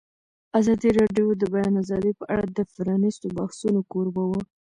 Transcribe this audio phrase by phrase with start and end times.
[0.59, 4.41] ازادي راډیو د د بیان آزادي په اړه د پرانیستو بحثونو کوربه وه.